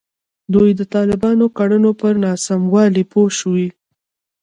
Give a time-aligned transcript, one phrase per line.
[0.53, 3.69] دوی د طالبانو کړنو پر ناسموالي پوه شوي.